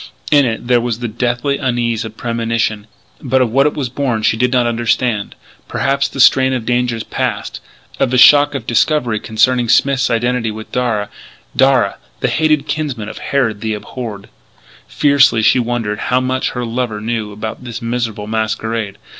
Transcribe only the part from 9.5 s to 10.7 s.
Smith's identity